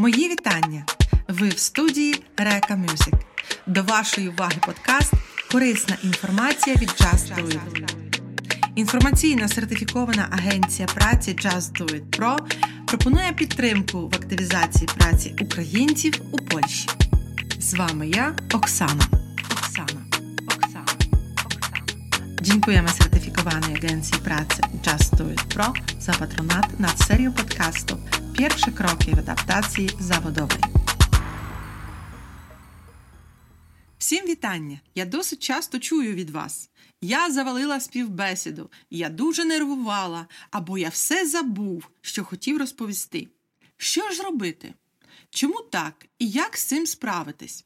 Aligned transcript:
Мої 0.00 0.28
вітання! 0.28 0.84
Ви 1.28 1.48
в 1.48 1.58
студії 1.58 2.22
Река 2.36 2.76
Мюзик. 2.76 3.14
До 3.66 3.82
вашої 3.82 4.28
уваги 4.28 4.56
подкаст 4.66 5.12
Корисна 5.52 5.96
інформація 6.04 6.76
від 6.76 6.88
Just 6.88 7.34
Do 7.36 7.46
It. 7.46 7.94
Інформаційна 8.74 9.48
сертифікована 9.48 10.28
агенція 10.30 10.88
праці 10.88 11.36
Just 11.44 11.80
Do 11.80 11.84
It 11.84 12.18
Pro 12.18 12.38
пропонує 12.86 13.32
підтримку 13.32 14.08
в 14.08 14.14
активізації 14.14 14.88
праці 14.98 15.34
українців 15.40 16.14
у 16.32 16.36
Польщі. 16.36 16.88
З 17.58 17.74
вами 17.74 18.08
я, 18.08 18.34
Оксана. 18.52 19.04
Оксана. 19.50 20.00
Оксана. 20.46 20.94
Оксана. 21.44 21.78
Dziękujemy 22.42 22.88
certyfikowanej 22.98 23.74
agencji 23.74 24.18
pracy 24.18 24.60
Just 24.86 25.10
Do 25.16 25.24
It 25.34 25.44
Pro 25.54 25.72
za 26.00 26.12
patronat 26.12 26.80
nad 26.80 26.96
serią 27.06 27.32
podcastów 27.32 28.07
Pierwsze 28.38 28.72
kroki 28.72 29.14
w 29.14 29.18
adaptacji 29.18 29.88
zawodowej. 30.00 30.58
Всім 33.98 34.26
вітання! 34.26 34.80
Я 34.94 35.04
досить 35.04 35.42
часто 35.42 35.78
чую 35.78 36.14
від 36.14 36.30
вас. 36.30 36.70
Я 37.00 37.30
завалила 37.30 37.80
співбесіду, 37.80 38.70
я 38.90 39.08
дуже 39.08 39.44
нервувала, 39.44 40.26
або 40.50 40.78
я 40.78 40.88
все 40.88 41.26
забув, 41.26 41.90
що 42.00 42.24
хотів 42.24 42.58
розповісти. 42.58 43.28
Що 43.76 44.10
ж 44.10 44.22
робити? 44.22 44.74
Чому 45.30 45.60
так 45.70 46.06
і 46.18 46.28
як 46.28 46.56
з 46.56 46.64
цим 46.64 46.86
справитись? 46.86 47.64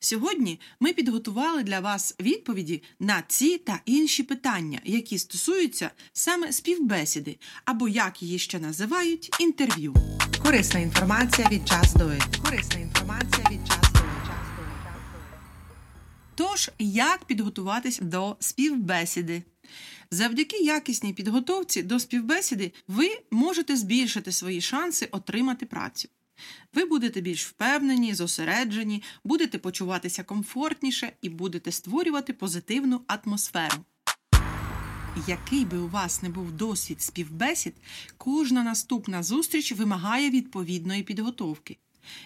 Сьогодні 0.00 0.60
ми 0.80 0.92
підготували 0.92 1.62
для 1.62 1.80
вас 1.80 2.14
відповіді 2.20 2.82
на 3.00 3.22
ці 3.28 3.58
та 3.58 3.80
інші 3.84 4.22
питання, 4.22 4.80
які 4.84 5.18
стосуються 5.18 5.90
саме 6.12 6.52
співбесіди, 6.52 7.38
або 7.64 7.88
як 7.88 8.22
її 8.22 8.38
ще 8.38 8.58
називають 8.58 9.36
інтерв'ю. 9.40 9.94
Корисна 10.42 10.80
інформація 10.80 11.48
від 11.48 11.62
Just 11.62 11.92
Do 11.98 12.08
It. 12.08 12.42
Корисна 12.44 12.80
інформація 12.80 13.46
від 13.50 13.60
Just 13.60 13.92
Do 13.92 13.98
It. 13.98 14.12
Тож, 16.34 16.70
як 16.78 17.24
підготуватись 17.24 17.98
до 18.02 18.36
співбесіди? 18.40 19.42
Завдяки 20.10 20.56
якісній 20.56 21.12
підготовці 21.12 21.82
до 21.82 21.98
співбесіди 21.98 22.72
ви 22.88 23.08
можете 23.30 23.76
збільшити 23.76 24.32
свої 24.32 24.60
шанси 24.60 25.08
отримати 25.10 25.66
працю. 25.66 26.08
Ви 26.74 26.84
будете 26.84 27.20
більш 27.20 27.46
впевнені, 27.46 28.14
зосереджені, 28.14 29.02
будете 29.24 29.58
почуватися 29.58 30.24
комфортніше 30.24 31.12
і 31.22 31.28
будете 31.28 31.72
створювати 31.72 32.32
позитивну 32.32 33.00
атмосферу. 33.06 33.84
Який 35.26 35.64
би 35.64 35.78
у 35.78 35.88
вас 35.88 36.22
не 36.22 36.28
був 36.28 36.52
досвід 36.52 37.02
співбесід, 37.02 37.74
кожна 38.16 38.62
наступна 38.62 39.22
зустріч 39.22 39.72
вимагає 39.72 40.30
відповідної 40.30 41.02
підготовки. 41.02 41.78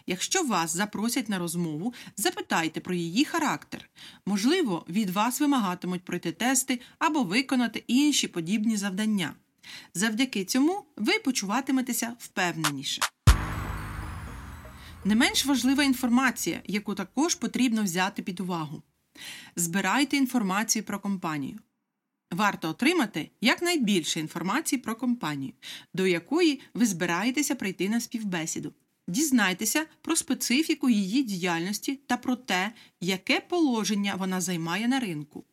Якщо 0.06 0.42
вас 0.42 0.76
запросять 0.76 1.28
на 1.28 1.38
розмову, 1.38 1.94
запитайте 2.16 2.80
про 2.80 2.94
її 2.94 3.24
характер. 3.24 3.90
Можливо, 4.26 4.84
від 4.88 5.10
вас 5.10 5.40
вимагатимуть 5.40 6.04
пройти 6.04 6.32
тести 6.32 6.80
або 6.98 7.22
виконати 7.22 7.84
інші 7.86 8.28
подібні 8.28 8.76
завдання. 8.76 9.34
Завдяки 9.94 10.44
цьому 10.44 10.84
ви 10.96 11.18
почуватиметеся 11.18 12.16
впевненіше. 12.18 13.02
Не 15.06 15.14
менш 15.14 15.46
важлива 15.46 15.84
інформація, 15.84 16.60
яку 16.64 16.94
також 16.94 17.34
потрібно 17.34 17.82
взяти 17.82 18.22
під 18.22 18.40
увагу. 18.40 18.82
Збирайте 19.56 20.16
інформацію 20.16 20.82
про 20.82 21.00
компанію. 21.00 21.58
Варто 22.30 22.68
отримати 22.68 23.30
якнайбільше 23.40 24.20
інформації 24.20 24.80
про 24.80 24.96
компанію, 24.96 25.52
до 25.94 26.06
якої 26.06 26.60
ви 26.74 26.86
збираєтеся 26.86 27.54
прийти 27.54 27.88
на 27.88 28.00
співбесіду. 28.00 28.72
Дізнайтеся 29.08 29.86
про 30.02 30.16
специфіку 30.16 30.90
її 30.90 31.22
діяльності 31.22 32.00
та 32.06 32.16
про 32.16 32.36
те, 32.36 32.72
яке 33.00 33.40
положення 33.40 34.14
вона 34.14 34.40
займає 34.40 34.88
на 34.88 35.00
ринку. 35.00 35.44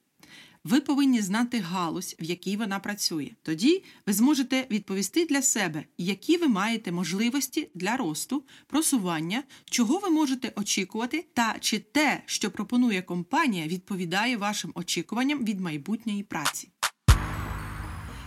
Ви 0.63 0.81
повинні 0.81 1.21
знати 1.21 1.59
галузь, 1.59 2.15
в 2.19 2.23
якій 2.23 2.57
вона 2.57 2.79
працює. 2.79 3.31
Тоді 3.41 3.83
ви 4.05 4.13
зможете 4.13 4.67
відповісти 4.71 5.25
для 5.25 5.41
себе, 5.41 5.85
які 5.97 6.37
ви 6.37 6.47
маєте 6.47 6.91
можливості 6.91 7.69
для 7.75 7.97
росту, 7.97 8.43
просування, 8.67 9.43
чого 9.65 9.97
ви 9.97 10.09
можете 10.09 10.53
очікувати, 10.55 11.25
та 11.33 11.55
чи 11.59 11.79
те, 11.79 12.23
що 12.25 12.51
пропонує 12.51 13.01
компанія, 13.01 13.67
відповідає 13.67 14.37
вашим 14.37 14.71
очікуванням 14.75 15.45
від 15.45 15.59
майбутньої 15.59 16.23
праці. 16.23 16.69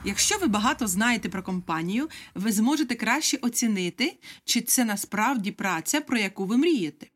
Якщо 0.05 0.39
ви 0.39 0.47
багато 0.47 0.87
знаєте 0.87 1.29
про 1.29 1.43
компанію, 1.43 2.09
ви 2.35 2.53
зможете 2.53 2.95
краще 2.95 3.37
оцінити, 3.37 4.19
чи 4.45 4.61
це 4.61 4.85
насправді 4.85 5.53
праця, 5.53 6.01
про 6.01 6.19
яку 6.19 6.47
ви 6.47 6.57
мрієте. 6.57 7.07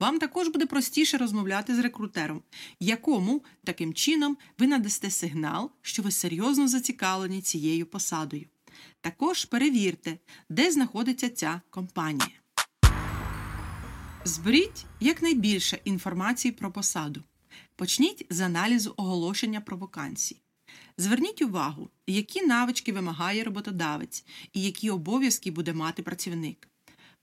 Вам 0.00 0.18
також 0.18 0.48
буде 0.48 0.66
простіше 0.66 1.18
розмовляти 1.18 1.74
з 1.74 1.78
рекрутером, 1.78 2.42
якому 2.80 3.44
таким 3.64 3.94
чином 3.94 4.36
ви 4.58 4.66
надасте 4.66 5.10
сигнал, 5.10 5.70
що 5.82 6.02
ви 6.02 6.10
серйозно 6.10 6.68
зацікавлені 6.68 7.42
цією 7.42 7.86
посадою. 7.86 8.46
Також 9.00 9.44
перевірте, 9.44 10.18
де 10.48 10.70
знаходиться 10.70 11.30
ця 11.30 11.60
компанія. 11.70 12.40
Зберіть 14.24 14.86
якнайбільше 15.00 15.78
інформації 15.84 16.52
про 16.52 16.72
посаду. 16.72 17.22
Почніть 17.76 18.26
з 18.30 18.40
аналізу 18.40 18.94
оголошення 18.96 19.60
про 19.60 19.76
вакансії. 19.76 20.40
Зверніть 20.96 21.42
увагу, 21.42 21.90
які 22.06 22.46
навички 22.46 22.92
вимагає 22.92 23.44
роботодавець 23.44 24.24
і 24.52 24.62
які 24.62 24.90
обов'язки 24.90 25.50
буде 25.50 25.72
мати 25.72 26.02
працівник. 26.02 26.68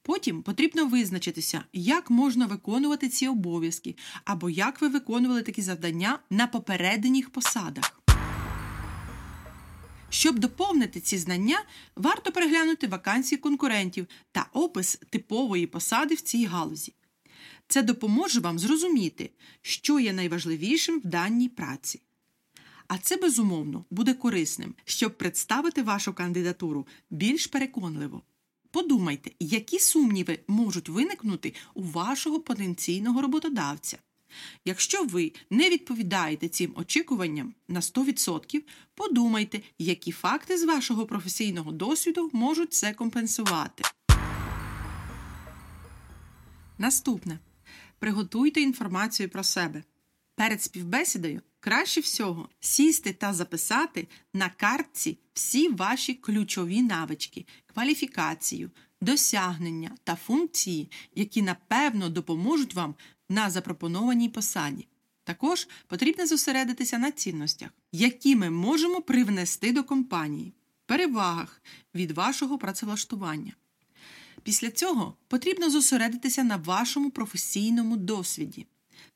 Потім 0.05 0.41
потрібно 0.41 0.85
визначитися, 0.85 1.63
як 1.73 2.09
можна 2.09 2.45
виконувати 2.45 3.09
ці 3.09 3.27
обов'язки 3.27 3.95
або 4.25 4.49
як 4.49 4.81
ви 4.81 4.87
виконували 4.87 5.41
такі 5.41 5.61
завдання 5.61 6.19
на 6.29 6.47
попередніх 6.47 7.29
посадах. 7.29 8.01
Щоб 10.09 10.39
доповнити 10.39 10.99
ці 10.99 11.17
знання, 11.17 11.63
варто 11.95 12.31
переглянути 12.31 12.87
вакансії 12.87 13.39
конкурентів 13.39 14.07
та 14.31 14.47
опис 14.53 14.99
типової 15.09 15.67
посади 15.67 16.15
в 16.15 16.21
цій 16.21 16.45
галузі. 16.45 16.93
Це 17.67 17.83
допоможе 17.83 18.39
вам 18.39 18.59
зрозуміти, 18.59 19.31
що 19.61 19.99
є 19.99 20.13
найважливішим 20.13 20.99
в 20.99 21.05
даній 21.05 21.49
праці. 21.49 22.01
А 22.87 22.97
це 22.97 23.17
безумовно 23.17 23.85
буде 23.89 24.13
корисним, 24.13 24.75
щоб 24.83 25.17
представити 25.17 25.83
вашу 25.83 26.13
кандидатуру 26.13 26.87
більш 27.09 27.47
переконливо. 27.47 28.21
Подумайте, 28.75 29.31
які 29.39 29.79
сумніви 29.79 30.39
можуть 30.47 30.89
виникнути 30.89 31.53
у 31.73 31.83
вашого 31.83 32.39
потенційного 32.39 33.21
роботодавця. 33.21 33.97
Якщо 34.65 35.03
ви 35.03 35.31
не 35.49 35.69
відповідаєте 35.69 36.49
цим 36.49 36.73
очікуванням 36.75 37.53
на 37.67 37.79
100%, 37.79 38.61
подумайте, 38.95 39.61
які 39.79 40.11
факти 40.11 40.57
з 40.57 40.63
вашого 40.63 41.05
професійного 41.05 41.71
досвіду 41.71 42.29
можуть 42.33 42.73
це 42.73 42.93
компенсувати. 42.93 43.83
Наступне. 46.77 47.39
Приготуйте 47.99 48.61
інформацію 48.61 49.29
про 49.29 49.43
себе. 49.43 49.83
Перед 50.35 50.63
співбесідою 50.63 51.41
краще 51.65 52.01
всього 52.01 52.49
сісти 52.59 53.13
та 53.13 53.33
записати 53.33 54.07
на 54.33 54.49
картці 54.49 55.17
всі 55.33 55.69
ваші 55.69 56.13
ключові 56.13 56.81
навички, 56.81 57.45
кваліфікацію, 57.65 58.71
досягнення 59.01 59.91
та 60.03 60.15
функції, 60.15 60.91
які 61.15 61.41
напевно 61.41 62.09
допоможуть 62.09 62.73
вам 62.73 62.95
на 63.29 63.49
запропонованій 63.49 64.29
посаді. 64.29 64.87
Також 65.23 65.67
потрібно 65.87 66.27
зосередитися 66.27 66.97
на 66.97 67.11
цінностях, 67.11 67.69
які 67.91 68.35
ми 68.35 68.49
можемо 68.49 69.01
привнести 69.01 69.71
до 69.71 69.83
компанії, 69.83 70.53
перевагах 70.85 71.61
від 71.95 72.11
вашого 72.11 72.57
працевлаштування. 72.57 73.53
Після 74.43 74.71
цього 74.71 75.17
потрібно 75.27 75.69
зосередитися 75.69 76.43
на 76.43 76.57
вашому 76.57 77.09
професійному 77.11 77.97
досвіді 77.97 78.65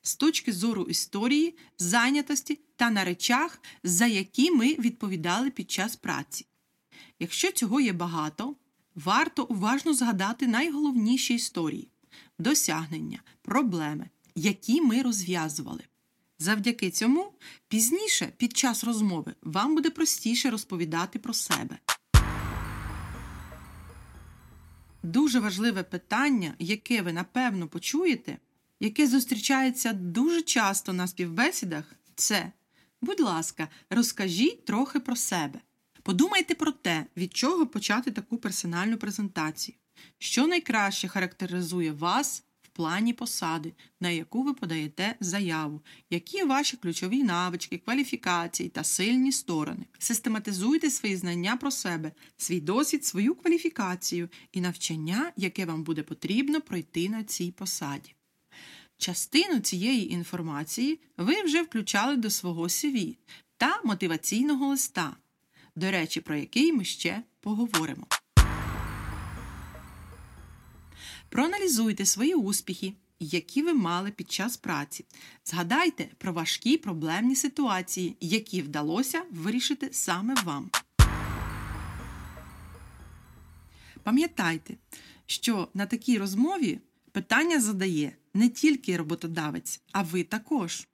з 0.02 0.16
точки 0.16 0.52
зору 0.52 0.82
історії, 0.82 1.56
зайнятості 1.78 2.60
та 2.76 2.90
на 2.90 3.04
речах, 3.04 3.60
за 3.84 4.06
які 4.06 4.50
ми 4.50 4.74
відповідали 4.74 5.50
під 5.50 5.70
час 5.70 5.96
праці. 5.96 6.46
Якщо 7.18 7.52
цього 7.52 7.80
є 7.80 7.92
багато, 7.92 8.56
варто 8.94 9.44
уважно 9.44 9.94
згадати 9.94 10.46
найголовніші 10.46 11.34
історії, 11.34 11.88
досягнення, 12.38 13.22
проблеми, 13.42 14.10
які 14.34 14.80
ми 14.80 15.02
розв'язували. 15.02 15.84
Завдяки 16.38 16.90
цьому 16.90 17.32
пізніше 17.68 18.32
під 18.36 18.56
час 18.56 18.84
розмови 18.84 19.34
вам 19.42 19.74
буде 19.74 19.90
простіше 19.90 20.50
розповідати 20.50 21.18
про 21.18 21.34
себе. 21.34 21.78
Дуже 25.02 25.40
важливе 25.40 25.82
питання, 25.82 26.54
яке 26.58 27.02
ви 27.02 27.12
напевно 27.12 27.68
почуєте, 27.68 28.38
яке 28.80 29.06
зустрічається 29.06 29.92
дуже 29.92 30.42
часто 30.42 30.92
на 30.92 31.06
співбесідах, 31.06 31.84
це 32.14 32.52
будь 33.00 33.20
ласка, 33.20 33.68
розкажіть 33.90 34.64
трохи 34.64 35.00
про 35.00 35.16
себе. 35.16 35.60
Подумайте 36.02 36.54
про 36.54 36.72
те, 36.72 37.06
від 37.16 37.36
чого 37.36 37.66
почати 37.66 38.10
таку 38.10 38.38
персональну 38.38 38.96
презентацію. 38.96 39.76
що 40.18 40.46
найкраще 40.46 41.08
характеризує 41.08 41.92
вас 41.92 42.44
в 42.62 42.68
плані 42.68 43.12
посади, 43.12 43.72
на 44.00 44.10
яку 44.10 44.42
ви 44.42 44.54
подаєте 44.54 45.16
заяву, 45.20 45.80
які 46.10 46.44
ваші 46.44 46.76
ключові 46.76 47.22
навички, 47.22 47.78
кваліфікації 47.78 48.68
та 48.68 48.84
сильні 48.84 49.32
сторони. 49.32 49.86
Систематизуйте 49.98 50.90
свої 50.90 51.16
знання 51.16 51.56
про 51.56 51.70
себе, 51.70 52.12
свій 52.36 52.60
досвід, 52.60 53.04
свою 53.04 53.34
кваліфікацію 53.34 54.28
і 54.52 54.60
навчання, 54.60 55.32
яке 55.36 55.66
вам 55.66 55.82
буде 55.84 56.02
потрібно 56.02 56.60
пройти 56.60 57.08
на 57.08 57.24
цій 57.24 57.50
посаді. 57.50 58.14
Частину 59.00 59.60
цієї 59.60 60.12
інформації 60.12 61.00
ви 61.16 61.42
вже 61.42 61.62
включали 61.62 62.16
до 62.16 62.30
свого 62.30 62.62
CV 62.62 63.16
та 63.56 63.80
мотиваційного 63.84 64.66
листа, 64.66 65.16
до 65.76 65.90
речі, 65.90 66.20
про 66.20 66.36
який 66.36 66.72
ми 66.72 66.84
ще 66.84 67.22
поговоримо. 67.40 68.06
Проаналізуйте 71.28 72.06
свої 72.06 72.34
успіхи, 72.34 72.94
які 73.20 73.62
ви 73.62 73.74
мали 73.74 74.10
під 74.10 74.32
час 74.32 74.56
праці. 74.56 75.04
Згадайте 75.44 76.08
про 76.18 76.32
важкі 76.32 76.76
проблемні 76.76 77.36
ситуації, 77.36 78.16
які 78.20 78.62
вдалося 78.62 79.22
вирішити 79.30 79.88
саме 79.92 80.34
вам. 80.44 80.70
Пам'ятайте, 84.02 84.74
що 85.26 85.68
на 85.74 85.86
такій 85.86 86.18
розмові 86.18 86.80
питання 87.12 87.60
задає 87.60 88.12
не 88.34 88.48
тільки 88.48 88.96
роботодавець, 88.96 89.80
а 89.92 90.02
ви 90.02 90.24
також. 90.24 90.86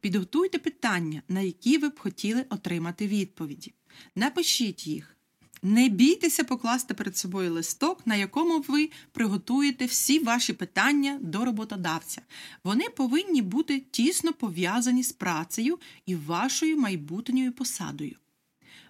Підготуйте 0.00 0.58
питання, 0.58 1.22
на 1.28 1.40
які 1.40 1.78
ви 1.78 1.88
б 1.88 1.98
хотіли 1.98 2.44
отримати 2.50 3.06
відповіді. 3.06 3.72
Напишіть 4.16 4.86
їх. 4.86 5.16
Не 5.64 5.88
бійтеся 5.88 6.44
покласти 6.44 6.94
перед 6.94 7.16
собою 7.16 7.52
листок, 7.52 8.06
на 8.06 8.16
якому 8.16 8.60
ви 8.60 8.90
приготуєте 9.12 9.86
всі 9.86 10.18
ваші 10.18 10.52
питання 10.52 11.18
до 11.22 11.44
роботодавця. 11.44 12.22
Вони 12.64 12.88
повинні 12.88 13.42
бути 13.42 13.80
тісно 13.90 14.32
пов'язані 14.32 15.02
з 15.02 15.12
працею 15.12 15.78
і 16.06 16.14
вашою 16.14 16.76
майбутньою 16.76 17.52
посадою. 17.52 18.16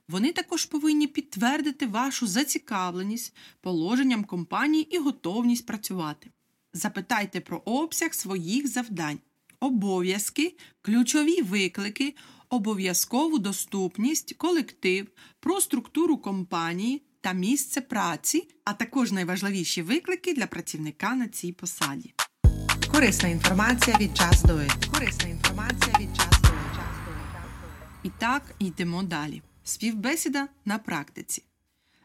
Вони 0.08 0.32
також 0.32 0.66
повинні 0.66 1.06
підтвердити 1.06 1.86
вашу 1.86 2.26
зацікавленість 2.26 3.34
положенням 3.60 4.24
компанії 4.24 4.96
і 4.96 4.98
готовність 4.98 5.66
працювати. 5.66 6.30
Запитайте 6.74 7.40
про 7.40 7.58
обсяг 7.64 8.14
своїх 8.14 8.68
завдань, 8.68 9.18
обов'язки, 9.60 10.56
ключові 10.82 11.42
виклики, 11.42 12.14
обов'язкову 12.48 13.38
доступність, 13.38 14.34
колектив, 14.34 15.06
про 15.40 15.60
структуру 15.60 16.16
компанії 16.16 17.02
та 17.20 17.32
місце 17.32 17.80
праці, 17.80 18.48
а 18.64 18.72
також 18.72 19.12
найважливіші 19.12 19.82
виклики 19.82 20.34
для 20.34 20.46
працівника 20.46 21.14
на 21.14 21.28
цій 21.28 21.52
посаді. 21.52 22.14
Корисна 22.92 23.28
інформація 23.28 23.96
від 23.98 24.16
час 24.16 24.42
до 24.42 24.60
Корисна 24.92 25.28
інформація 25.28 25.96
від 26.00 26.16
час 26.16 26.40
до 26.42 26.48
І 28.02 28.10
так 28.18 28.54
йдемо 28.58 29.02
далі. 29.02 29.42
Співбесіда 29.64 30.48
на 30.64 30.78
практиці. 30.78 31.42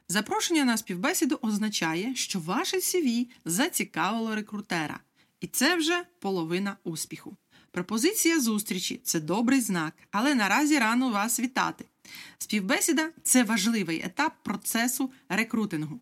Запрошення 0.10 0.64
на 0.64 0.78
співбесіду 0.78 1.40
означає, 1.42 2.16
що 2.16 2.40
ваше 2.40 2.78
CV 2.78 3.28
зацікавило 3.46 4.36
рекрутера, 4.36 5.00
і 5.40 5.48
це 5.48 5.76
вже 5.76 6.04
половина 6.20 6.78
успіху. 6.84 7.38
Пропозиція 7.72 8.40
зустрічі 8.40 9.02
це 9.04 9.20
добрий 9.20 9.62
знак, 9.62 9.94
але 10.12 10.36
наразі 10.36 10.80
рано 10.80 11.10
вас 11.10 11.40
вітати. 11.40 11.86
Співбесіда 12.38 13.10
це 13.24 13.44
важливий 13.44 14.02
етап 14.06 14.34
процесу 14.44 15.12
рекрутингу. 15.30 16.00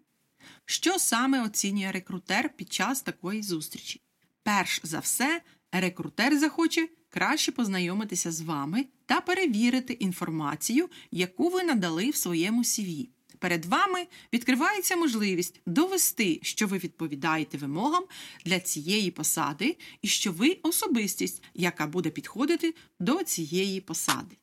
Що 0.65 0.99
саме 0.99 1.43
оцінює 1.43 1.91
рекрутер 1.91 2.49
під 2.49 2.73
час 2.73 3.01
такої 3.01 3.43
зустрічі? 3.43 4.01
Перш 4.43 4.81
за 4.83 4.99
все, 4.99 5.41
рекрутер 5.71 6.39
захоче 6.39 6.89
краще 7.09 7.51
познайомитися 7.51 8.31
з 8.31 8.41
вами 8.41 8.85
та 9.05 9.21
перевірити 9.21 9.93
інформацію, 9.93 10.89
яку 11.11 11.49
ви 11.49 11.63
надали 11.63 12.09
в 12.09 12.15
своєму 12.15 12.63
CV. 12.63 13.07
Перед 13.45 13.65
вами 13.65 14.07
відкривається 14.33 14.95
можливість 14.95 15.61
довести, 15.65 16.39
що 16.43 16.67
ви 16.67 16.77
відповідаєте 16.77 17.57
вимогам 17.57 18.03
для 18.45 18.59
цієї 18.59 19.11
посади 19.11 19.77
і 20.01 20.07
що 20.07 20.31
ви 20.31 20.57
особистість, 20.63 21.43
яка 21.53 21.87
буде 21.87 22.09
підходити 22.09 22.75
до 22.99 23.23
цієї 23.23 23.81
посади. 23.81 24.37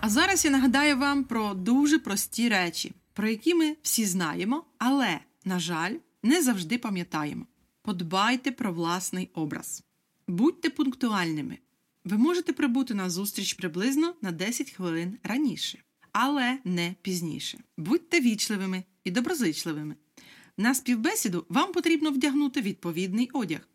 А 0.00 0.08
зараз 0.08 0.44
я 0.44 0.50
нагадаю 0.50 0.96
вам 0.96 1.24
про 1.24 1.54
дуже 1.54 1.98
прості 1.98 2.48
речі, 2.48 2.92
про 3.12 3.28
які 3.28 3.54
ми 3.54 3.76
всі 3.82 4.06
знаємо, 4.06 4.64
але, 4.78 5.20
на 5.44 5.60
жаль, 5.60 5.94
не 6.22 6.42
завжди 6.42 6.78
пам'ятаємо. 6.78 7.46
Подбайте 7.82 8.52
про 8.52 8.72
власний 8.72 9.30
образ. 9.34 9.82
Будьте 10.28 10.70
пунктуальними. 10.70 11.58
Ви 12.04 12.18
можете 12.18 12.52
прибути 12.52 12.94
на 12.94 13.10
зустріч 13.10 13.54
приблизно 13.54 14.14
на 14.22 14.32
10 14.32 14.70
хвилин 14.70 15.18
раніше 15.22 15.78
але 16.12 16.58
не 16.64 16.94
пізніше. 17.02 17.58
Будьте 17.76 18.20
вічливими 18.20 18.82
і 19.04 19.10
доброзичливими. 19.10 19.96
На 20.56 20.74
співбесіду 20.74 21.46
вам 21.48 21.72
потрібно 21.72 22.10
вдягнути 22.10 22.60
відповідний 22.60 23.30
одяг. 23.32 23.68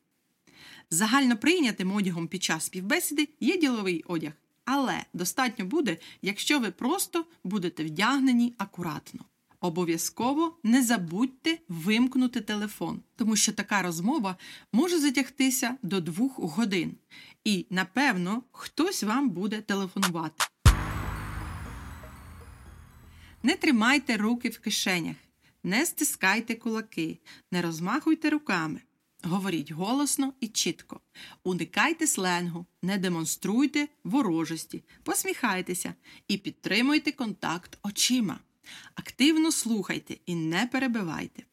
Загально 0.90 1.38
прийнятим 1.38 1.92
одягом 1.92 2.28
під 2.28 2.44
час 2.44 2.66
співбесіди 2.66 3.30
є 3.40 3.58
діловий 3.58 4.04
одяг, 4.08 4.32
але 4.66 5.06
достатньо 5.14 5.66
буде, 5.66 5.98
якщо 6.22 6.60
ви 6.60 6.72
просто 6.72 7.26
будете 7.44 7.84
вдягнені 7.84 8.54
акуратно. 8.58 9.26
Обов'язково 9.60 10.58
не 10.64 10.84
забудьте 10.84 11.60
вимкнути 11.68 12.42
телефон, 12.42 13.02
тому 13.16 13.36
що 13.36 13.52
така 13.52 13.82
розмова 13.82 14.36
може 14.74 15.00
затягтися 15.00 15.78
до 15.82 16.02
двох 16.02 16.40
годин, 16.40 16.96
і, 17.44 17.66
напевно, 17.70 18.44
хтось 18.52 19.04
вам 19.04 19.30
буде 19.30 19.62
телефонувати. 19.62 20.46
Не 23.48 23.56
тримайте 23.56 24.18
руки 24.18 24.50
в 24.50 24.60
кишенях, 24.60 25.16
не 25.64 25.86
стискайте 25.86 26.56
кулаки, 26.56 27.20
не 27.52 27.62
розмахуйте 27.62 28.30
руками. 28.30 28.82
Говоріть 29.24 29.72
голосно 29.72 30.34
і 30.40 30.48
чітко. 30.48 31.00
Уникайте 31.44 32.08
сленгу, 32.08 32.66
не 32.82 32.98
демонструйте 32.98 33.88
ворожості, 34.04 34.84
посміхайтеся 35.04 35.94
і 36.28 36.38
підтримуйте 36.38 37.12
контакт 37.12 37.78
очима. 37.84 38.40
Активно 38.96 39.52
слухайте 39.52 40.18
і 40.26 40.36
не 40.36 40.68
перебивайте. 40.68 41.44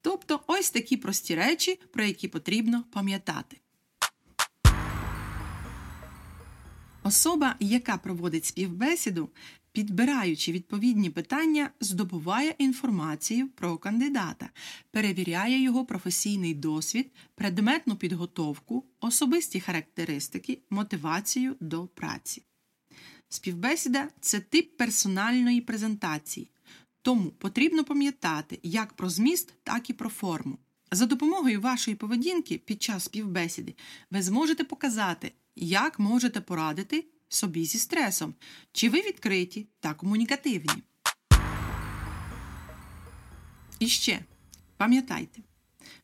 Тобто 0.00 0.40
ось 0.46 0.70
такі 0.70 0.96
прості 0.96 1.34
речі, 1.34 1.80
про 1.92 2.04
які 2.04 2.28
потрібно 2.28 2.84
пам'ятати. 2.92 3.60
Особа, 7.02 7.56
яка 7.60 7.96
проводить 7.96 8.44
співбесіду, 8.44 9.30
підбираючи 9.72 10.52
відповідні 10.52 11.10
питання, 11.10 11.70
здобуває 11.80 12.54
інформацію 12.58 13.48
про 13.48 13.78
кандидата, 13.78 14.50
перевіряє 14.90 15.62
його 15.62 15.84
професійний 15.84 16.54
досвід, 16.54 17.10
предметну 17.34 17.96
підготовку, 17.96 18.84
особисті 19.00 19.60
характеристики, 19.60 20.58
мотивацію 20.70 21.56
до 21.60 21.86
праці. 21.86 22.42
Співбесіда 23.28 24.08
це 24.20 24.40
тип 24.40 24.76
персональної 24.76 25.60
презентації, 25.60 26.50
тому 27.02 27.30
потрібно 27.30 27.84
пам'ятати 27.84 28.58
як 28.62 28.92
про 28.92 29.08
зміст, 29.08 29.54
так 29.62 29.90
і 29.90 29.92
про 29.92 30.10
форму. 30.10 30.58
За 30.90 31.06
допомогою 31.06 31.60
вашої 31.60 31.96
поведінки 31.96 32.58
під 32.58 32.82
час 32.82 33.04
співбесіди 33.04 33.74
ви 34.10 34.22
зможете 34.22 34.64
показати, 34.64 35.32
як 35.56 35.98
можете 35.98 36.40
порадити 36.40 37.04
собі 37.34 37.64
зі 37.64 37.78
стресом, 37.78 38.34
чи 38.72 38.88
ви 38.88 38.98
відкриті 38.98 39.66
та 39.80 39.94
комунікативні. 39.94 40.82
І 43.78 43.88
ще 43.88 44.24
пам'ятайте, 44.76 45.42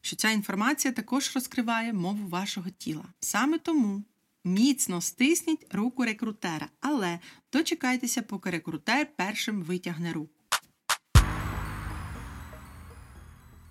що 0.00 0.16
ця 0.16 0.30
інформація 0.30 0.92
також 0.94 1.34
розкриває 1.34 1.92
мову 1.92 2.28
вашого 2.28 2.70
тіла. 2.70 3.04
Саме 3.20 3.58
тому 3.58 4.04
міцно 4.44 5.00
стисніть 5.00 5.74
руку 5.74 6.04
рекрутера, 6.04 6.68
але 6.80 7.18
дочекайтеся, 7.52 8.22
поки 8.22 8.50
рекрутер 8.50 9.06
першим 9.16 9.62
витягне 9.62 10.12
руку. 10.12 10.34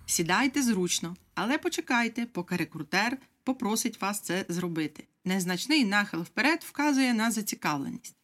Сідайте 0.05 0.61
зручно, 0.61 1.15
але 1.35 1.57
почекайте, 1.57 2.25
поки 2.25 2.55
рекрутер 2.55 3.17
попросить 3.43 4.01
вас 4.01 4.21
це 4.21 4.45
зробити. 4.49 5.07
Незначний 5.27 5.85
нахил 5.85 6.21
вперед 6.21 6.63
вказує 6.63 7.13
на 7.13 7.31
зацікавленість. 7.31 8.15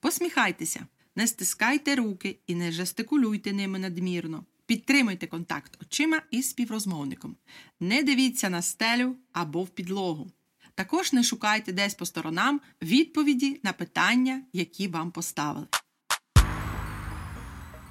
Посміхайтеся, 0.00 0.86
не 1.16 1.26
стискайте 1.26 1.96
руки 1.96 2.38
і 2.46 2.54
не 2.54 2.72
жестикулюйте 2.72 3.52
ними 3.52 3.78
надмірно. 3.78 4.44
Підтримуйте 4.66 5.26
контакт 5.26 5.82
очима 5.82 6.22
із 6.30 6.50
співрозмовником. 6.50 7.36
Не 7.80 8.02
дивіться 8.02 8.50
на 8.50 8.62
стелю 8.62 9.16
або 9.32 9.62
в 9.62 9.68
підлогу. 9.68 10.30
Також 10.74 11.12
не 11.12 11.22
шукайте 11.22 11.72
десь 11.72 11.94
по 11.94 12.06
сторонам 12.06 12.60
відповіді 12.82 13.60
на 13.62 13.72
питання, 13.72 14.42
які 14.52 14.88
вам 14.88 15.10
поставили. 15.10 15.66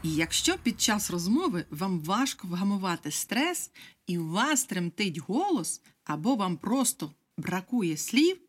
І 0.04 0.16
якщо 0.16 0.58
під 0.64 0.82
час 0.82 1.12
розмови 1.12 1.66
вам 1.70 2.00
важко 2.00 2.48
вгамувати 2.48 3.12
стрес 3.12 3.72
і 4.08 4.18
у 4.18 4.28
вас 4.28 4.66
тремтить 4.66 5.18
голос, 5.18 5.82
або 6.04 6.36
вам 6.36 6.58
просто 6.58 7.14
бракує 7.38 7.98
слів, 7.98 8.47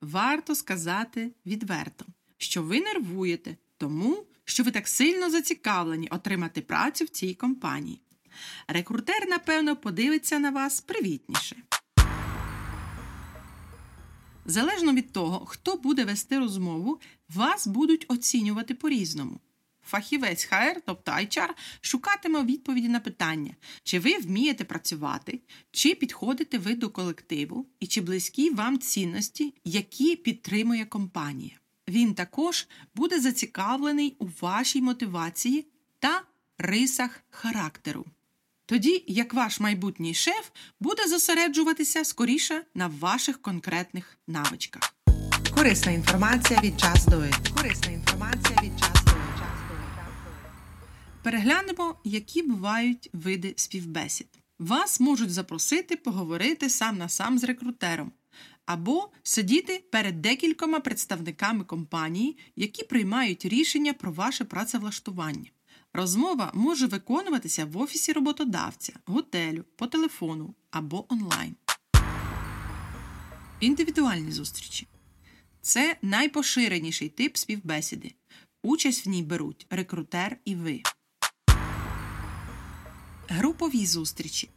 варто 0.00 0.54
сказати 0.54 1.32
відверто, 1.46 2.04
що 2.38 2.62
ви 2.62 2.80
нервуєте, 2.80 3.56
тому 3.76 4.26
що 4.44 4.62
ви 4.62 4.70
так 4.70 4.88
сильно 4.88 5.30
зацікавлені 5.30 6.08
отримати 6.08 6.60
працю 6.60 7.04
в 7.04 7.08
цій 7.08 7.34
компанії. 7.34 8.00
Рекрутер, 8.68 9.28
напевно, 9.28 9.76
подивиться 9.76 10.38
на 10.38 10.50
вас 10.50 10.80
привітніше. 10.80 11.56
Залежно 14.44 14.92
від 14.92 15.12
того, 15.12 15.46
хто 15.46 15.76
буде 15.76 16.04
вести 16.04 16.38
розмову, 16.38 17.00
вас 17.28 17.66
будуть 17.66 18.06
оцінювати 18.08 18.74
по-різному. 18.74 19.40
Фахівець 19.90 20.44
ХР, 20.44 20.82
тобто 20.86 21.12
HR, 21.12 21.48
шукатиме 21.80 22.44
відповіді 22.44 22.88
на 22.88 23.00
питання, 23.00 23.54
чи 23.82 23.98
ви 23.98 24.18
вмієте 24.18 24.64
працювати, 24.64 25.40
чи 25.70 25.94
підходите 25.94 26.58
ви 26.58 26.74
до 26.74 26.90
колективу, 26.90 27.66
і 27.80 27.86
чи 27.86 28.00
близькі 28.00 28.50
вам 28.50 28.78
цінності, 28.78 29.54
які 29.64 30.16
підтримує 30.16 30.84
компанія. 30.84 31.52
Він 31.88 32.14
також 32.14 32.68
буде 32.94 33.20
зацікавлений 33.20 34.16
у 34.18 34.26
вашій 34.40 34.82
мотивації 34.82 35.66
та 35.98 36.22
рисах 36.58 37.20
характеру. 37.30 38.06
Тоді 38.66 39.04
як 39.06 39.34
ваш 39.34 39.60
майбутній 39.60 40.14
шеф 40.14 40.50
буде 40.80 41.08
зосереджуватися 41.08 42.04
скоріше 42.04 42.62
на 42.74 42.86
ваших 42.86 43.42
конкретних 43.42 44.18
навичках. 44.26 44.94
Корисна 45.54 45.92
інформація 45.92 46.60
від 46.60 46.74
Do 46.74 47.20
It. 47.20 47.54
Корисна 47.54 47.92
інформація 47.92 48.58
від 48.62 48.72
It. 48.72 48.99
Переглянемо, 51.22 51.96
які 52.04 52.42
бувають 52.42 53.10
види 53.12 53.54
співбесід. 53.56 54.28
Вас 54.58 55.00
можуть 55.00 55.30
запросити 55.30 55.96
поговорити 55.96 56.70
сам 56.70 56.98
на 56.98 57.08
сам 57.08 57.38
з 57.38 57.44
рекрутером, 57.44 58.12
або 58.66 59.10
сидіти 59.22 59.84
перед 59.92 60.22
декількома 60.22 60.80
представниками 60.80 61.64
компанії, 61.64 62.38
які 62.56 62.84
приймають 62.84 63.44
рішення 63.44 63.92
про 63.92 64.12
ваше 64.12 64.44
працевлаштування. 64.44 65.50
Розмова 65.92 66.50
може 66.54 66.86
виконуватися 66.86 67.64
в 67.64 67.78
офісі 67.78 68.12
роботодавця, 68.12 68.92
готелю, 69.06 69.64
по 69.76 69.86
телефону 69.86 70.54
або 70.70 71.12
онлайн. 71.12 71.56
Індивідуальні 73.60 74.32
зустрічі 74.32 74.86
це 75.60 75.96
найпоширеніший 76.02 77.08
тип 77.08 77.36
співбесіди. 77.36 78.14
Участь 78.62 79.06
в 79.06 79.08
ній 79.08 79.22
беруть 79.22 79.66
рекрутер 79.70 80.36
і 80.44 80.54
ви. 80.54 80.82
Групові 83.32 83.86
зустрічі. 83.86 84.50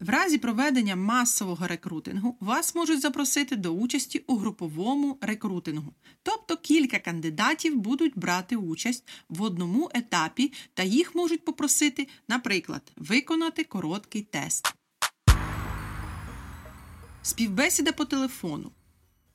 В 0.00 0.08
разі 0.08 0.38
проведення 0.38 0.96
масового 0.96 1.66
рекрутингу 1.66 2.36
вас 2.40 2.74
можуть 2.74 3.00
запросити 3.00 3.56
до 3.56 3.70
участі 3.70 4.18
у 4.26 4.36
груповому 4.36 5.18
рекрутингу, 5.20 5.94
тобто 6.22 6.56
кілька 6.56 6.98
кандидатів 6.98 7.76
будуть 7.76 8.18
брати 8.18 8.56
участь 8.56 9.08
в 9.28 9.42
одному 9.42 9.90
етапі 9.94 10.52
та 10.74 10.82
їх 10.82 11.14
можуть 11.14 11.44
попросити, 11.44 12.08
наприклад, 12.28 12.92
виконати 12.96 13.64
короткий 13.64 14.22
тест. 14.22 14.74
Співбесіда 17.22 17.92
по 17.92 18.04
телефону. 18.04 18.70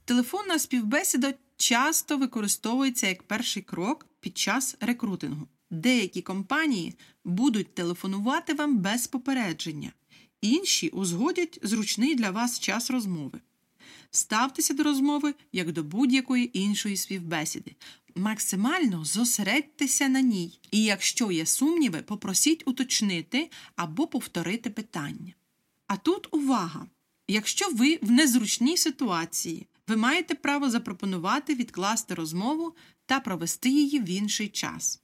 Телефонна 0.06 0.60
співбесіда 0.60 1.34
часто 1.58 2.18
використовується 2.18 3.08
як 3.08 3.24
перший 3.24 3.64
крок 3.64 4.08
під 4.20 4.38
час 4.38 4.76
рекрутингу. 4.80 5.48
Деякі 5.72 6.22
компанії 6.22 6.96
будуть 7.26 7.74
телефонувати 7.74 8.54
вам 8.54 8.78
без 8.78 9.08
попередження, 9.08 9.92
інші 10.42 10.90
узгодять 10.90 11.60
зручний 11.64 12.16
для 12.16 12.32
вас 12.32 12.60
час 12.60 12.92
розмови. 12.92 13.40
Ставтеся 14.12 14.74
до 14.74 14.84
розмови 14.84 15.34
як 15.52 15.72
до 15.72 15.84
будь-якої 15.84 16.60
іншої 16.60 16.98
співбесіди. 16.98 17.76
Максимально 18.16 19.06
зосередьтеся 19.06 20.08
на 20.08 20.22
ній, 20.22 20.60
і 20.72 20.84
якщо 20.84 21.32
є 21.32 21.46
сумніви, 21.46 22.02
попросіть 22.02 22.68
уточнити 22.68 23.52
або 23.76 24.08
повторити 24.08 24.70
питання. 24.70 25.34
А 25.88 25.98
тут 25.98 26.28
увага! 26.32 26.88
Якщо 27.28 27.70
ви 27.70 28.00
в 28.02 28.12
незручній 28.12 28.78
ситуації, 28.78 29.68
ви 29.88 29.96
маєте 29.96 30.36
право 30.36 30.70
запропонувати 30.70 31.56
відкласти 31.56 32.14
розмову 32.14 32.76
та 33.06 33.20
провести 33.20 33.70
її 33.70 34.00
в 34.00 34.10
інший 34.10 34.48
час. 34.48 35.02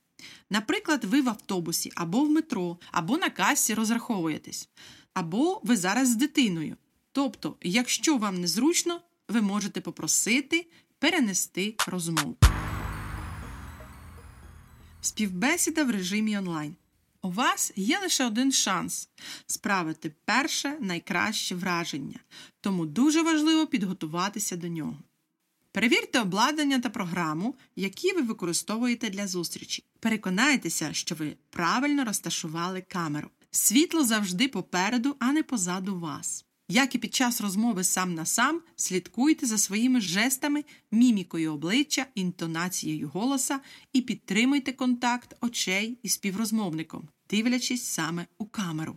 Наприклад, 0.49 1.03
ви 1.03 1.21
в 1.21 1.29
автобусі 1.29 1.91
або 1.95 2.23
в 2.23 2.29
метро, 2.29 2.77
або 2.91 3.17
на 3.17 3.29
касі 3.29 3.73
розраховуєтесь, 3.73 4.69
або 5.13 5.61
ви 5.63 5.77
зараз 5.77 6.09
з 6.09 6.15
дитиною. 6.15 6.75
Тобто, 7.11 7.55
якщо 7.61 8.17
вам 8.17 8.41
незручно, 8.41 9.01
ви 9.27 9.41
можете 9.41 9.81
попросити 9.81 10.67
перенести 10.99 11.75
розмову. 11.87 12.37
Співбесіда 15.01 15.83
в 15.83 15.91
режимі 15.91 16.37
онлайн. 16.37 16.75
У 17.21 17.31
вас 17.31 17.71
є 17.75 17.99
лише 17.99 18.25
один 18.25 18.51
шанс 18.51 19.09
справити 19.45 20.11
перше 20.25 20.77
найкраще 20.79 21.55
враження, 21.55 22.19
тому 22.61 22.85
дуже 22.85 23.21
важливо 23.21 23.67
підготуватися 23.67 24.55
до 24.55 24.67
нього. 24.67 24.97
Перевірте 25.75 26.19
обладнання 26.21 26.79
та 26.79 26.89
програму, 26.89 27.55
які 27.75 28.13
ви 28.13 28.21
використовуєте 28.21 29.09
для 29.09 29.27
зустрічі. 29.27 29.83
Переконайтеся, 29.99 30.93
що 30.93 31.15
ви 31.15 31.35
правильно 31.49 32.05
розташували 32.05 32.81
камеру. 32.81 33.29
Світло 33.51 34.03
завжди 34.03 34.47
попереду, 34.47 35.15
а 35.19 35.31
не 35.31 35.43
позаду 35.43 35.99
вас. 35.99 36.45
Як 36.69 36.95
і 36.95 36.97
під 36.97 37.15
час 37.15 37.41
розмови 37.41 37.83
сам 37.83 38.13
на 38.13 38.25
сам, 38.25 38.61
слідкуйте 38.75 39.45
за 39.45 39.57
своїми 39.57 40.01
жестами, 40.01 40.63
мімікою 40.91 41.53
обличчя, 41.53 42.05
інтонацією 42.15 43.09
голоса 43.13 43.59
і 43.93 44.01
підтримуйте 44.01 44.71
контакт 44.71 45.35
очей 45.41 45.99
із 46.03 46.13
співрозмовником, 46.13 47.09
дивлячись 47.29 47.85
саме 47.85 48.25
у 48.37 48.45
камеру. 48.45 48.95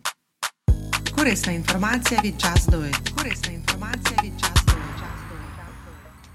Корисна 1.15 1.51
інформація 1.51 2.21
від 2.21 2.35
Just 2.35 2.65
Do 2.65 2.81
It. 2.81 3.15
Корисна 3.17 3.53
інформація 3.53 4.19
від 4.23 4.33
It. 4.33 4.58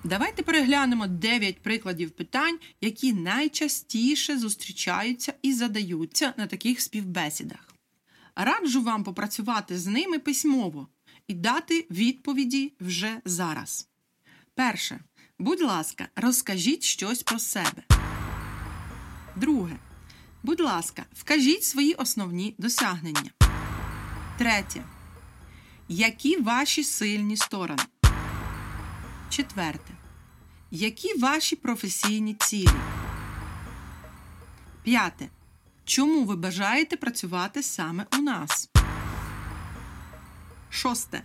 Давайте 0.04 0.42
переглянемо 0.42 1.06
9 1.06 1.62
прикладів 1.62 2.10
питань, 2.10 2.58
які 2.80 3.12
найчастіше 3.12 4.38
зустрічаються 4.38 5.34
і 5.42 5.52
задаються 5.52 6.34
на 6.36 6.46
таких 6.46 6.80
співбесідах. 6.80 7.74
Раджу 8.36 8.82
вам 8.82 9.04
попрацювати 9.04 9.78
з 9.78 9.86
ними 9.86 10.18
письмово 10.18 10.88
і 11.28 11.34
дати 11.34 11.86
відповіді 11.90 12.72
вже 12.80 13.20
зараз. 13.24 13.88
Перше. 14.54 15.00
Будь 15.38 15.60
ласка, 15.60 16.08
розкажіть 16.16 16.82
щось 16.82 17.22
про 17.22 17.38
себе. 17.38 17.82
Друге. 19.36 19.76
Будь 20.42 20.60
ласка, 20.60 21.04
вкажіть 21.12 21.64
свої 21.64 21.94
основні 21.94 22.54
досягнення. 22.58 23.30
Третє. 24.38 24.84
Які 25.88 26.36
ваші 26.36 26.84
сильні 26.84 27.36
сторони? 27.36 27.82
Четверте. 29.30 29.93
Які 30.76 31.18
ваші 31.18 31.56
професійні 31.56 32.34
цілі? 32.34 32.68
П'яте. 34.82 35.28
Чому 35.84 36.24
ви 36.24 36.36
бажаєте 36.36 36.96
працювати 36.96 37.62
саме 37.62 38.06
у 38.12 38.16
нас? 38.16 38.70
Шосте. 40.70 41.22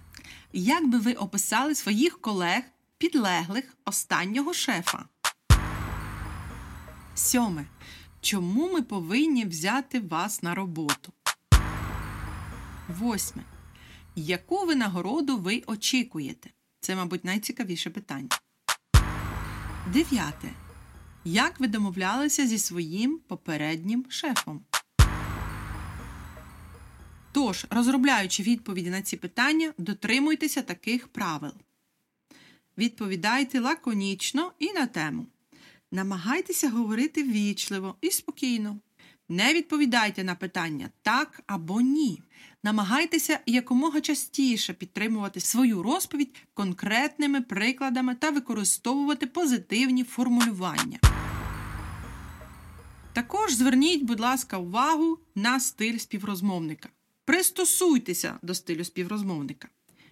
Як 0.53 0.87
би 0.87 0.99
ви 0.99 1.13
описали 1.13 1.75
своїх 1.75 2.21
колег, 2.21 2.63
підлеглих 2.97 3.77
останнього 3.85 4.53
шефа? 4.53 5.05
Сьоме. 7.15 7.65
Чому 8.21 8.73
ми 8.73 8.81
повинні 8.81 9.45
взяти 9.45 9.99
вас 9.99 10.43
на 10.43 10.55
роботу? 10.55 11.13
Восьме. 12.87 13.43
Яку 14.15 14.65
винагороду 14.65 15.37
ви 15.37 15.63
очікуєте? 15.67 16.49
Це, 16.79 16.95
мабуть, 16.95 17.25
найцікавіше 17.25 17.89
питання. 17.89 18.29
Дев'яте. 19.93 20.51
Як 21.25 21.59
ви 21.59 21.67
домовлялися 21.67 22.47
зі 22.47 22.59
своїм 22.59 23.19
попереднім 23.27 24.05
шефом? 24.09 24.61
Тож, 27.31 27.65
розробляючи 27.69 28.43
відповіді 28.43 28.89
на 28.89 29.01
ці 29.01 29.17
питання, 29.17 29.73
дотримуйтеся 29.77 30.61
таких 30.61 31.07
правил. 31.07 31.51
Відповідайте 32.77 33.59
лаконічно 33.59 34.51
і 34.59 34.73
на 34.73 34.85
тему. 34.85 35.25
Намагайтеся 35.91 36.69
говорити 36.69 37.23
ввічливо 37.23 37.95
і 38.01 38.11
спокійно. 38.11 38.79
Не 39.29 39.53
відповідайте 39.53 40.23
на 40.23 40.35
питання 40.35 40.89
так 41.01 41.41
або 41.47 41.81
ні. 41.81 42.21
Намагайтеся 42.63 43.39
якомога 43.45 44.01
частіше 44.01 44.73
підтримувати 44.73 45.39
свою 45.39 45.83
розповідь 45.83 46.35
конкретними 46.53 47.41
прикладами 47.41 48.15
та 48.15 48.29
використовувати 48.29 49.27
позитивні 49.27 50.03
формулювання. 50.03 50.99
Також 53.13 53.53
зверніть, 53.53 54.03
будь 54.03 54.19
ласка, 54.19 54.57
увагу 54.57 55.19
на 55.35 55.59
стиль 55.59 55.97
співрозмовника. 55.97 56.89
Пристосуйтеся 57.25 58.39
до 58.41 58.53
стилю 58.53 58.83
співрозмовника. 58.83 59.67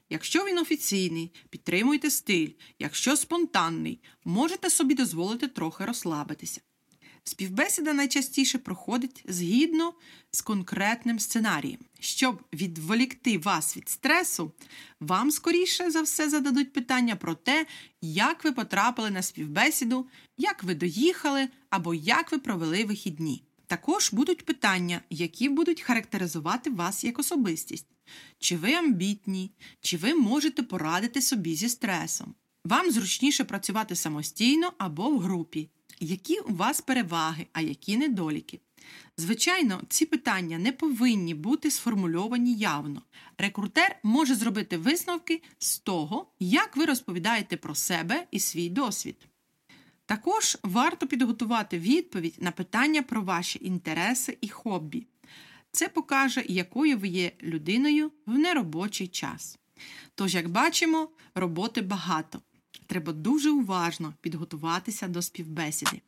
Якщо 0.10 0.46
він 0.46 0.58
офіційний, 0.58 1.32
підтримуйте 1.50 2.10
стиль. 2.10 2.50
Якщо 2.80 3.18
спонтанний, 3.18 4.02
можете 4.26 4.70
собі 4.70 4.94
дозволити 4.94 5.48
трохи 5.48 5.86
розслабитися. 5.86 6.62
Співбесіда 7.28 7.94
найчастіше 7.94 8.58
проходить 8.58 9.24
згідно 9.28 9.94
з 10.32 10.42
конкретним 10.42 11.20
сценарієм. 11.20 11.80
Щоб 12.00 12.44
відволікти 12.54 13.38
вас 13.38 13.78
від 13.78 13.90
стресу, 13.90 14.52
вам 15.00 15.32
скоріше 15.32 15.92
за 15.92 16.02
все 16.02 16.30
зададуть 16.30 16.74
питання 16.74 17.16
про 17.16 17.36
те, 17.36 17.66
як 18.02 18.44
ви 18.44 18.52
потрапили 18.52 19.10
на 19.10 19.22
співбесіду, 19.22 20.08
як 20.38 20.64
ви 20.64 20.76
доїхали 20.76 21.48
або 21.70 21.94
як 21.94 22.32
ви 22.32 22.40
провели 22.40 22.86
вихідні. 22.86 23.44
Також 23.66 24.14
будуть 24.14 24.46
питання, 24.46 25.02
які 25.10 25.50
будуть 25.50 25.82
характеризувати 25.82 26.70
вас 26.70 27.04
як 27.04 27.20
особистість. 27.20 27.88
Чи 28.40 28.58
ви 28.58 28.74
амбітні, 28.74 29.52
чи 29.82 29.98
ви 29.98 30.16
можете 30.16 30.64
порадити 30.64 31.22
собі 31.22 31.56
зі 31.56 31.70
стресом. 31.70 32.36
Вам 32.66 32.92
зручніше 32.92 33.44
працювати 33.44 33.96
самостійно 33.96 34.74
або 34.78 35.10
в 35.10 35.20
групі. 35.20 35.70
Які 36.00 36.40
у 36.40 36.54
вас 36.54 36.82
переваги, 36.82 37.48
а 37.54 37.62
які 37.62 37.98
недоліки? 37.98 38.60
Звичайно, 39.18 39.82
ці 39.90 40.06
питання 40.06 40.58
не 40.58 40.72
повинні 40.72 41.34
бути 41.34 41.72
сформульовані 41.72 42.54
явно. 42.54 43.02
Рекрутер 43.38 43.96
може 44.04 44.36
зробити 44.36 44.78
висновки 44.78 45.42
з 45.58 45.80
того, 45.80 46.28
як 46.40 46.78
ви 46.78 46.86
розповідаєте 46.86 47.58
про 47.58 47.76
себе 47.76 48.28
і 48.32 48.40
свій 48.40 48.70
досвід. 48.70 49.28
Також 50.06 50.58
варто 50.64 51.08
підготувати 51.08 51.80
відповідь 51.80 52.36
на 52.40 52.52
питання 52.52 53.04
про 53.04 53.22
ваші 53.22 53.60
інтереси 53.62 54.38
і 54.42 54.50
хобі. 54.50 55.08
Це 55.72 55.88
покаже, 55.88 56.44
якою 56.48 56.98
ви 56.98 57.08
є 57.08 57.32
людиною 57.44 58.12
в 58.26 58.38
неробочий 58.38 59.08
час. 59.08 59.60
Тож, 60.16 60.36
як 60.36 60.50
бачимо, 60.50 61.10
роботи 61.36 61.82
багато. 61.82 62.42
Треба 62.88 63.14
дуже 63.14 63.50
уважно 63.50 64.14
підготуватися 64.22 65.08
до 65.08 65.22
співбесіди. 65.22 66.02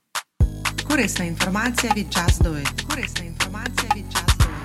Корисна 0.88 1.25
інформація 1.25 1.93
від 1.93 2.07
Just 2.07 2.41
Do 2.41 2.53
It. 2.55 2.88
Корисна 2.89 3.25
інформація 3.25 3.91
від 3.95 4.05
Just 4.05 4.38
Do 4.38 4.45
It. 4.45 4.59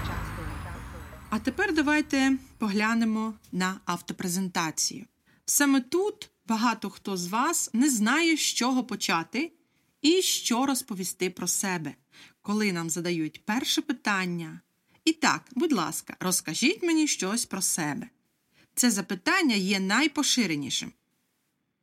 А 1.31 1.39
тепер 1.39 1.75
давайте 1.75 2.37
поглянемо 2.59 3.35
на 3.53 3.81
автопрезентацію. 3.85 5.05
Саме 5.47 5.81
тут 5.81 6.31
багато 6.47 6.91
хто 6.91 7.17
з 7.17 7.27
вас 7.27 7.71
не 7.73 7.91
знає, 7.91 8.37
з 8.37 8.41
чого 8.41 8.85
почати 8.85 9.53
і 10.03 10.23
що 10.23 10.67
розповісти 10.67 11.31
про 11.31 11.47
себе, 11.47 11.95
коли 12.43 12.73
нам 12.73 12.91
задають 12.91 13.45
перше 13.45 13.83
питання. 13.83 14.61
І 15.05 15.13
так, 15.13 15.43
будь 15.55 15.73
ласка, 15.73 16.17
розкажіть 16.21 16.83
мені 16.83 17.09
щось 17.09 17.45
про 17.45 17.63
себе. 17.63 18.09
Це 18.75 18.91
запитання 18.91 19.55
є 19.55 19.81
найпоширенішим. 19.81 20.93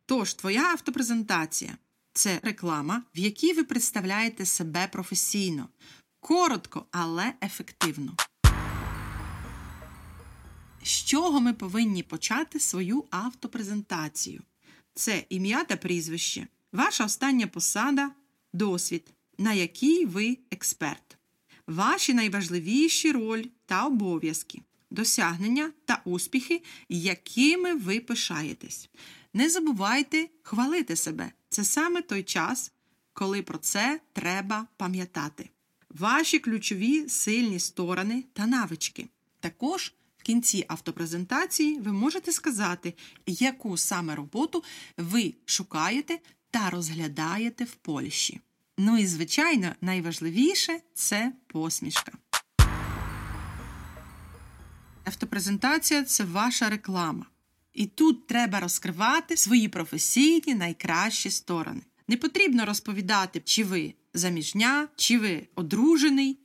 Тож, 0.05 0.33
твоя 0.33 0.63
автопрезентація 0.63 1.77
це 2.13 2.39
реклама, 2.43 3.03
в 3.15 3.19
якій 3.19 3.53
ви 3.53 3.63
представляєте 3.63 4.45
себе 4.45 4.87
професійно, 4.87 5.69
коротко, 6.19 6.85
але 6.91 7.33
ефективно. 7.41 8.15
З 10.83 10.89
чого 10.89 11.41
ми 11.41 11.53
повинні 11.53 12.03
почати 12.03 12.59
свою 12.59 13.05
автопрезентацію? 13.09 14.41
Це 14.93 15.25
ім'я 15.29 15.63
та 15.63 15.77
прізвище, 15.77 16.47
ваша 16.71 17.05
остання 17.05 17.47
посада, 17.47 18.11
досвід, 18.53 19.13
на 19.37 19.53
якій 19.53 20.05
ви 20.05 20.37
експерт, 20.51 21.17
ваші 21.67 22.13
найважливіші 22.13 23.11
роль 23.11 23.43
та 23.65 23.85
обов'язки, 23.85 24.61
досягнення 24.91 25.71
та 25.85 26.01
успіхи, 26.05 26.63
якими 26.89 27.73
ви 27.73 27.99
пишаєтесь. 27.99 28.89
Не 29.33 29.49
забувайте 29.49 30.27
хвалити 30.43 30.95
себе. 30.95 31.31
Це 31.49 31.63
саме 31.63 32.01
той 32.01 32.23
час, 32.23 32.71
коли 33.13 33.41
про 33.41 33.57
це 33.57 33.99
треба 34.13 34.67
пам'ятати. 34.77 35.49
Ваші 35.89 36.39
ключові 36.39 37.09
сильні 37.09 37.59
сторони 37.59 38.23
та 38.33 38.47
навички. 38.47 39.07
Також 39.39 39.93
в 40.17 40.23
кінці 40.23 40.65
автопрезентації 40.67 41.79
ви 41.79 41.91
можете 41.91 42.31
сказати, 42.31 42.93
яку 43.25 43.77
саме 43.77 44.15
роботу 44.15 44.63
ви 44.97 45.33
шукаєте 45.45 46.19
та 46.51 46.69
розглядаєте 46.69 47.63
в 47.63 47.75
Польщі. 47.75 48.39
Ну 48.77 48.97
і, 48.97 49.05
звичайно, 49.05 49.75
найважливіше 49.81 50.79
це 50.93 51.31
посмішка. 51.47 52.11
Автопрезентація 55.03 56.03
це 56.03 56.23
ваша 56.23 56.69
реклама. 56.69 57.25
І 57.73 57.85
тут 57.85 58.27
треба 58.27 58.59
розкривати 58.59 59.37
свої 59.37 59.67
професійні 59.67 60.55
найкращі 60.55 61.29
сторони. 61.29 61.81
Не 62.07 62.17
потрібно 62.17 62.65
розповідати, 62.65 63.41
чи 63.45 63.63
ви 63.63 63.93
заміжня, 64.13 64.87
чи 64.95 65.19
ви 65.19 65.47
одружений, 65.55 66.37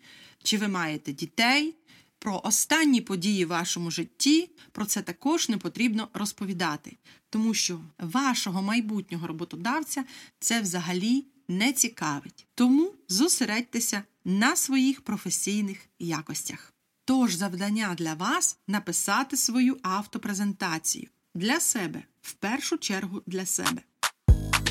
чи 0.43 0.59
ви 0.59 0.69
маєте 0.69 1.13
дітей. 1.13 1.75
Про 2.19 2.41
останні 2.45 3.01
події 3.01 3.45
в 3.45 3.49
вашому 3.49 3.91
житті 3.91 4.51
про 4.73 4.85
це 4.85 5.03
також 5.03 5.49
не 5.49 5.59
потрібно 5.59 6.09
розповідати, 6.15 6.97
тому 7.31 7.55
що 7.55 7.81
вашого 7.99 8.63
майбутнього 8.63 9.27
роботодавця 9.27 10.05
це 10.39 10.61
взагалі 10.61 11.25
не 11.49 11.73
цікавить. 11.73 12.47
Тому 12.55 12.93
зосередьтеся 13.09 14.03
на 14.25 14.57
своїх 14.57 15.01
професійних 15.01 15.79
якостях. 15.99 16.76
Тож 17.09 17.35
завдання 17.35 17.95
для 17.99 18.15
вас 18.15 18.59
написати 18.69 19.37
свою 19.37 19.77
автопрезентацію 19.83 21.09
для 21.35 21.61
себе, 21.61 22.03
в 22.23 22.33
першу 22.33 22.79
чергу 22.79 23.23
для 23.27 23.47
себе. 23.47 23.83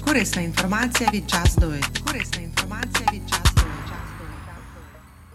Корисна 0.06 0.42
інформація 0.42 1.10
від 1.12 1.24
Do 1.24 1.72
It. 1.72 2.04
Корисна 2.04 2.42
інформація 2.42 3.10
від 3.14 3.22
Do 3.22 3.42
It. 3.42 3.94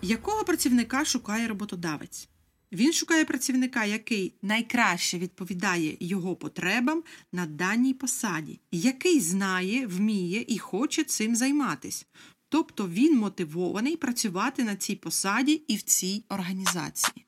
Якого 0.03 0.45
працівника 0.45 1.05
шукає 1.05 1.49
роботодавець? 1.49 2.29
Він 2.73 2.93
шукає 2.93 3.25
працівника, 3.25 3.85
який 3.85 4.35
найкраще 4.43 5.19
відповідає 5.19 5.97
його 6.01 6.37
потребам 6.37 7.03
на 7.33 7.47
даній 7.47 7.95
посаді, 7.95 8.61
який 8.73 9.21
знає, 9.21 9.87
вміє 9.87 10.45
і 10.49 10.59
хоче 10.59 11.05
цим 11.05 11.37
займатися. 11.37 12.07
Тобто 12.53 12.89
він 12.89 13.19
мотивований 13.19 13.97
працювати 13.97 14.65
на 14.65 14.77
цій 14.77 14.97
посаді 14.97 15.53
і 15.53 15.77
в 15.77 15.83
цій 15.83 16.25
організації. 16.29 17.27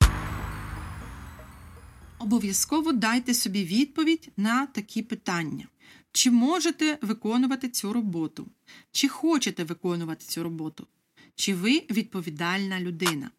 Обов'язково 2.19 2.93
дайте 2.93 3.35
собі 3.35 3.65
відповідь 3.65 4.33
на 4.37 4.67
такі 4.67 5.03
питання. 5.03 5.67
Чи 6.13 6.31
можете 6.31 6.99
виконувати 7.03 7.69
цю 7.69 7.93
роботу? 7.93 8.47
Чи 8.93 9.09
хочете 9.09 9.65
виконувати 9.65 10.25
цю 10.25 10.43
роботу? 10.43 10.87
Чи 11.35 11.55
ви 11.55 11.83
відповідальна 11.91 12.81
людина? 12.81 13.31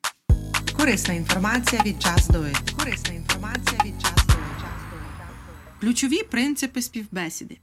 Корисна 0.77 1.13
інформація 1.13 1.83
від 1.83 1.95
Do 1.95 2.43
It. 2.43 2.75
Корисна 2.79 3.13
інформація 3.13 3.81
від 3.85 3.93
Just 3.93 4.27
Do 4.27 4.33
It. 4.33 4.65
Ключові 5.79 6.23
принципи 6.23 6.81
співбесіди. 6.81 7.57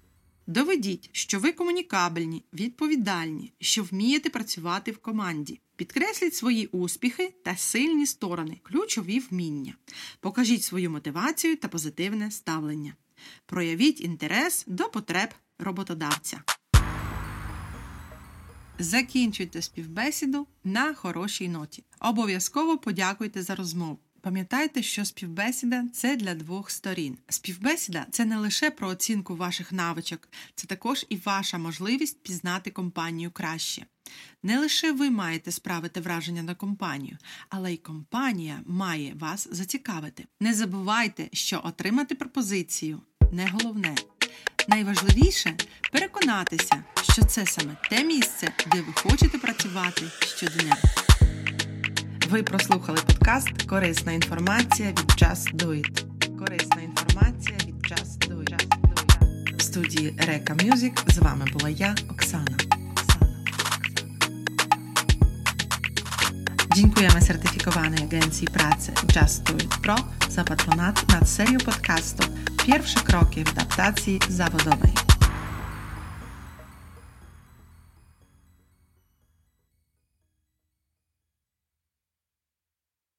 Доведіть, 0.46 1.10
що 1.12 1.40
ви 1.40 1.52
комунікабельні, 1.52 2.44
відповідальні, 2.52 3.52
що 3.60 3.82
вмієте 3.82 4.30
працювати 4.30 4.90
в 4.90 4.98
команді. 4.98 5.60
Підкресліть 5.76 6.34
свої 6.34 6.66
успіхи 6.66 7.34
та 7.44 7.56
сильні 7.56 8.06
сторони, 8.06 8.60
ключові 8.62 9.18
вміння. 9.18 9.74
Покажіть 10.20 10.62
свою 10.62 10.90
мотивацію 10.90 11.56
та 11.56 11.68
позитивне 11.68 12.30
ставлення. 12.30 12.94
Проявіть 13.46 14.00
інтерес 14.00 14.64
до 14.66 14.84
потреб 14.84 15.28
роботодавця. 15.58 16.42
Закінчуйте 18.78 19.62
співбесіду 19.62 20.46
на 20.64 20.94
хорошій 20.94 21.48
ноті. 21.48 21.84
Обов'язково 22.00 22.78
подякуйте 22.78 23.42
за 23.42 23.54
розмову. 23.54 23.98
Пам'ятайте, 24.22 24.82
що 24.82 25.04
співбесіда 25.04 25.84
це 25.92 26.16
для 26.16 26.34
двох 26.34 26.70
сторін. 26.70 27.18
Співбесіда 27.28 28.06
це 28.10 28.24
не 28.24 28.38
лише 28.38 28.70
про 28.70 28.88
оцінку 28.88 29.36
ваших 29.36 29.72
навичок, 29.72 30.28
це 30.54 30.66
також 30.66 31.06
і 31.08 31.16
ваша 31.16 31.58
можливість 31.58 32.22
пізнати 32.22 32.70
компанію 32.70 33.30
краще. 33.30 33.86
Не 34.42 34.58
лише 34.58 34.92
ви 34.92 35.10
маєте 35.10 35.52
справити 35.52 36.00
враження 36.00 36.42
на 36.42 36.54
компанію, 36.54 37.18
але 37.48 37.72
й 37.72 37.76
компанія 37.76 38.60
має 38.66 39.14
вас 39.14 39.48
зацікавити. 39.50 40.26
Не 40.40 40.54
забувайте, 40.54 41.28
що 41.32 41.60
отримати 41.64 42.14
пропозицію 42.14 43.00
не 43.32 43.46
головне. 43.46 43.94
Найважливіше 44.68 45.56
переконатися, 45.92 46.84
що 47.12 47.24
це 47.24 47.46
саме 47.46 47.76
те 47.90 48.04
місце, 48.04 48.52
де 48.72 48.80
ви 48.80 48.92
хочете 48.92 49.38
працювати 49.38 50.02
щодня. 50.36 50.76
Ви 52.30 52.42
прослухали 52.42 52.98
подкаст 53.06 53.62
Корисна 53.62 54.12
інформація 54.12 54.88
від 54.88 54.98
Just 54.98 55.54
Do 55.54 55.66
It. 55.66 56.04
Корисна 56.38 56.82
інформація 56.82 57.58
від 57.66 57.74
Just 57.74 58.28
Do 58.28 58.44
It. 58.44 59.56
В 59.56 59.62
студії 59.62 60.14
Мюзик 60.64 60.92
з 61.12 61.18
вами 61.18 61.44
була 61.52 61.70
я, 61.70 61.94
Оксана. 62.10 62.56
Оксана. 62.92 63.26
Dziękujemy 66.76 67.20
certyfikowanej 67.20 68.02
agencji 68.04 68.46
pracy 68.48 68.92
Just 69.16 69.42
Do 69.42 69.54
It 69.56 69.78
Pro 69.82 69.96
za 70.28 70.44
patronat 70.44 71.12
nad 71.12 71.28
serią 71.28 71.58
podcastów 71.58 72.28
Pierwsze 72.66 73.00
kroki 73.00 73.44
w 73.44 73.48
adaptacji 73.48 74.20
zawodowej. 74.28 75.09